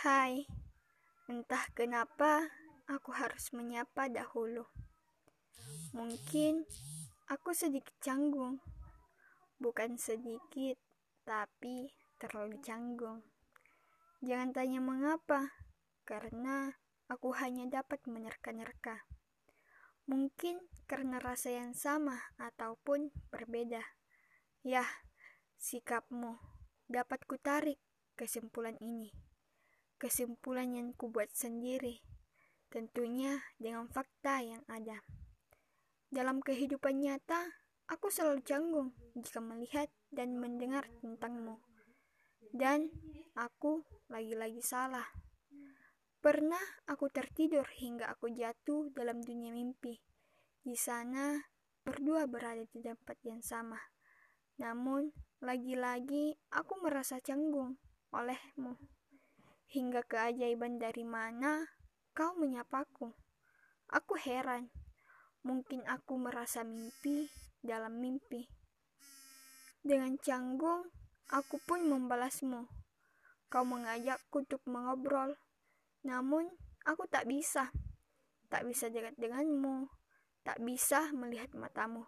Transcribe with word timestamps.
Hai, 0.00 0.48
entah 1.28 1.68
kenapa 1.76 2.48
aku 2.88 3.12
harus 3.12 3.52
menyapa 3.52 4.08
dahulu. 4.08 4.64
Mungkin 5.92 6.64
aku 7.28 7.52
sedikit 7.52 7.92
canggung, 8.00 8.64
bukan 9.60 10.00
sedikit, 10.00 10.80
tapi 11.28 11.92
terlalu 12.16 12.56
canggung. 12.64 13.20
Jangan 14.24 14.56
tanya 14.56 14.80
mengapa, 14.80 15.52
karena 16.08 16.72
aku 17.04 17.36
hanya 17.36 17.68
dapat 17.68 18.00
menerka-nerka. 18.08 19.04
Mungkin 20.08 20.64
karena 20.88 21.20
rasa 21.20 21.52
yang 21.52 21.76
sama 21.76 22.16
ataupun 22.40 23.12
berbeda. 23.28 23.84
Yah, 24.64 24.88
sikapmu 25.60 26.40
dapat 26.88 27.20
kutarik 27.28 27.76
kesimpulan 28.16 28.80
ini 28.80 29.29
kesimpulan 30.00 30.72
yang 30.72 30.96
kubuat 30.96 31.28
sendiri, 31.36 32.00
tentunya 32.72 33.36
dengan 33.60 33.84
fakta 33.92 34.40
yang 34.40 34.64
ada. 34.64 35.04
Dalam 36.08 36.40
kehidupan 36.40 37.04
nyata, 37.04 37.52
aku 37.84 38.08
selalu 38.08 38.40
canggung 38.40 38.96
jika 39.12 39.44
melihat 39.44 39.92
dan 40.08 40.40
mendengar 40.40 40.88
tentangmu. 41.04 41.60
Dan 42.48 42.88
aku 43.36 43.84
lagi-lagi 44.08 44.64
salah. 44.64 45.04
Pernah 46.24 46.64
aku 46.88 47.12
tertidur 47.12 47.68
hingga 47.76 48.08
aku 48.08 48.32
jatuh 48.32 48.88
dalam 48.96 49.20
dunia 49.20 49.52
mimpi. 49.52 50.00
Di 50.64 50.80
sana, 50.80 51.36
berdua 51.84 52.24
berada 52.24 52.64
di 52.64 52.80
tempat 52.80 53.20
yang 53.22 53.44
sama. 53.44 53.78
Namun, 54.56 55.12
lagi-lagi 55.44 56.40
aku 56.52 56.80
merasa 56.80 57.20
canggung 57.20 57.76
olehmu 58.12 58.80
hingga 59.70 60.02
keajaiban 60.02 60.82
dari 60.82 61.06
mana 61.06 61.62
kau 62.10 62.34
menyapaku. 62.34 63.14
Aku 63.90 64.18
heran, 64.18 64.70
mungkin 65.46 65.86
aku 65.86 66.18
merasa 66.18 66.66
mimpi 66.66 67.30
dalam 67.62 68.02
mimpi. 68.02 68.50
Dengan 69.80 70.18
canggung, 70.18 70.90
aku 71.30 71.62
pun 71.62 71.86
membalasmu. 71.86 72.66
Kau 73.50 73.64
mengajakku 73.66 74.46
untuk 74.46 74.62
mengobrol, 74.66 75.34
namun 76.06 76.46
aku 76.86 77.06
tak 77.06 77.26
bisa. 77.26 77.70
Tak 78.50 78.66
bisa 78.66 78.90
dekat 78.90 79.14
denganmu, 79.18 79.86
tak 80.42 80.58
bisa 80.62 81.10
melihat 81.14 81.54
matamu, 81.54 82.06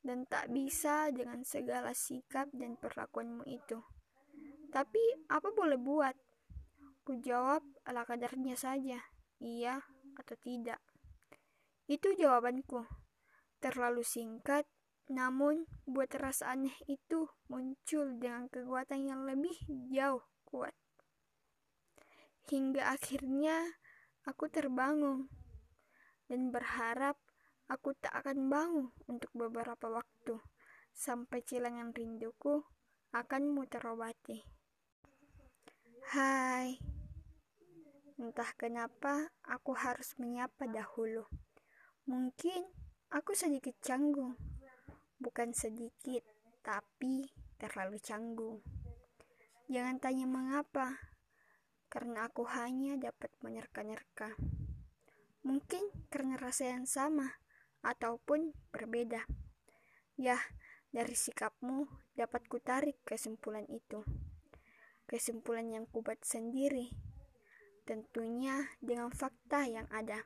dan 0.00 0.24
tak 0.24 0.48
bisa 0.48 1.12
dengan 1.12 1.44
segala 1.44 1.92
sikap 1.92 2.48
dan 2.56 2.80
perlakuanmu 2.80 3.44
itu. 3.44 3.80
Tapi 4.72 5.28
apa 5.28 5.52
boleh 5.52 5.76
buat? 5.76 6.16
Ku 7.02 7.18
jawab 7.18 7.66
ala 7.82 8.06
kadarnya 8.06 8.54
saja, 8.54 9.02
iya 9.42 9.82
atau 10.14 10.38
tidak. 10.38 10.78
Itu 11.90 12.14
jawabanku. 12.14 12.86
Terlalu 13.58 14.06
singkat, 14.06 14.66
namun 15.10 15.66
buat 15.82 16.10
rasa 16.14 16.54
aneh 16.54 16.74
itu 16.86 17.26
muncul 17.50 18.18
dengan 18.22 18.46
kekuatan 18.46 19.02
yang 19.06 19.26
lebih 19.26 19.54
jauh 19.90 20.22
kuat. 20.46 20.74
Hingga 22.46 22.94
akhirnya 22.94 23.78
aku 24.26 24.46
terbangun 24.46 25.26
dan 26.30 26.54
berharap 26.54 27.18
aku 27.66 27.98
tak 27.98 28.14
akan 28.22 28.46
bangun 28.46 28.88
untuk 29.10 29.30
beberapa 29.34 29.90
waktu 29.90 30.38
sampai 30.94 31.42
cilangan 31.42 31.90
rinduku 31.90 32.62
akanmu 33.10 33.66
terobati. 33.68 34.44
Hai, 36.12 36.76
entah 38.22 38.54
kenapa 38.54 39.34
aku 39.42 39.74
harus 39.74 40.14
menyapa 40.22 40.70
dahulu. 40.70 41.26
Mungkin 42.06 42.62
aku 43.10 43.34
sedikit 43.34 43.74
canggung, 43.82 44.38
bukan 45.18 45.50
sedikit, 45.50 46.22
tapi 46.62 47.26
terlalu 47.58 47.98
canggung. 47.98 48.62
Jangan 49.66 49.98
tanya 49.98 50.30
mengapa, 50.30 51.02
karena 51.90 52.30
aku 52.30 52.46
hanya 52.46 52.94
dapat 52.94 53.34
menerka-nerka. 53.42 54.38
Mungkin 55.42 55.90
karena 56.06 56.38
rasa 56.38 56.70
yang 56.70 56.86
sama 56.86 57.42
ataupun 57.82 58.54
berbeda. 58.70 59.26
Yah, 60.14 60.38
dari 60.94 61.18
sikapmu 61.18 61.90
dapat 62.14 62.46
kutarik 62.46 63.02
kesimpulan 63.02 63.66
itu 63.66 64.06
kesimpulan 65.12 65.68
yang 65.68 65.84
kubuat 65.84 66.24
sendiri, 66.24 66.88
tentunya 67.82 68.70
dengan 68.78 69.10
fakta 69.10 69.66
yang 69.66 69.86
ada. 69.90 70.22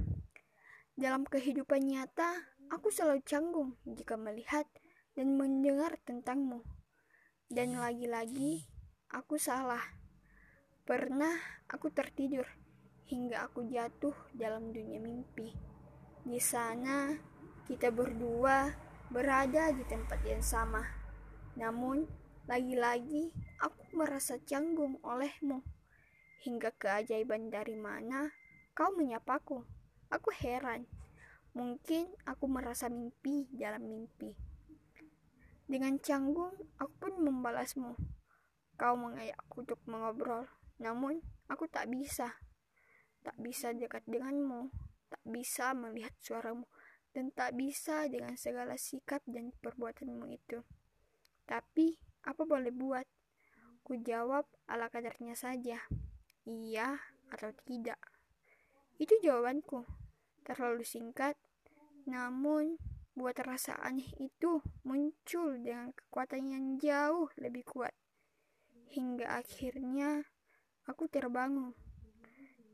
Dalam 0.96 1.28
kehidupan 1.28 1.84
nyata, 1.84 2.56
aku 2.72 2.88
selalu 2.88 3.20
canggung 3.24 3.76
jika 3.84 4.16
melihat 4.16 4.64
dan 5.12 5.36
mendengar 5.36 5.96
tentangmu. 6.04 6.64
Dan 7.46 7.76
lagi-lagi, 7.76 8.64
aku 9.12 9.36
salah. 9.36 9.82
Pernah 10.88 11.36
aku 11.68 11.92
tertidur 11.92 12.46
hingga 13.06 13.46
aku 13.46 13.68
jatuh 13.70 14.14
dalam 14.34 14.72
dunia 14.74 14.98
mimpi. 14.98 15.54
Di 16.26 16.42
sana, 16.42 17.14
kita 17.68 17.94
berdua 17.94 18.74
berada 19.12 19.70
di 19.70 19.84
tempat 19.86 20.20
yang 20.26 20.42
sama. 20.42 20.82
Namun, 21.54 22.08
lagi-lagi 22.50 23.30
aku 23.62 23.94
merasa 23.94 24.38
canggung 24.42 24.98
olehmu. 25.06 25.75
Hingga 26.44 26.74
keajaiban 26.76 27.48
dari 27.48 27.78
mana 27.78 28.34
kau 28.76 28.92
menyapaku. 28.92 29.64
Aku 30.12 30.28
heran. 30.36 30.84
Mungkin 31.56 32.12
aku 32.28 32.44
merasa 32.50 32.92
mimpi 32.92 33.48
dalam 33.48 33.88
mimpi. 33.88 34.36
Dengan 35.66 35.98
canggung, 35.98 36.54
aku 36.78 36.92
pun 37.00 37.12
membalasmu. 37.24 37.96
Kau 38.76 38.94
mengajakku 38.94 39.64
untuk 39.64 39.80
mengobrol, 39.88 40.44
namun 40.78 41.24
aku 41.48 41.66
tak 41.66 41.88
bisa. 41.88 42.38
Tak 43.24 43.34
bisa 43.40 43.74
dekat 43.74 44.06
denganmu, 44.06 44.70
tak 45.10 45.24
bisa 45.26 45.74
melihat 45.74 46.14
suaramu, 46.22 46.68
dan 47.16 47.32
tak 47.32 47.56
bisa 47.58 48.06
dengan 48.06 48.36
segala 48.36 48.78
sikap 48.78 49.24
dan 49.26 49.50
perbuatanmu 49.58 50.28
itu. 50.30 50.62
Tapi 51.48 51.98
apa 52.22 52.42
boleh 52.46 52.70
buat? 52.70 53.06
Ku 53.82 53.98
jawab 53.98 54.46
ala 54.70 54.86
kadarnya 54.86 55.34
saja. 55.34 55.82
Iya 56.46 56.94
atau 57.34 57.50
tidak. 57.66 57.98
Itu 59.02 59.18
jawabanku. 59.18 59.82
Terlalu 60.46 60.86
singkat, 60.86 61.34
namun 62.06 62.78
buat 63.18 63.34
rasa 63.42 63.74
aneh 63.82 64.06
itu 64.22 64.62
muncul 64.86 65.58
dengan 65.58 65.90
kekuatan 65.90 66.54
yang 66.54 66.64
jauh 66.78 67.26
lebih 67.34 67.66
kuat. 67.66 67.90
Hingga 68.94 69.42
akhirnya 69.42 70.22
aku 70.86 71.10
terbangun 71.10 71.74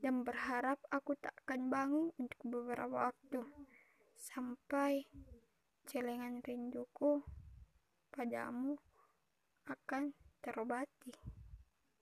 dan 0.05 0.21
berharap 0.21 0.77
aku 0.93 1.17
tak 1.17 1.33
akan 1.47 1.73
bangun 1.73 2.07
untuk 2.21 2.37
beberapa 2.45 3.09
waktu 3.09 3.41
sampai 4.13 5.07
celengan 5.89 6.45
rinduku 6.45 7.25
padamu 8.13 8.77
akan 9.65 10.13
terobati. 10.45 11.32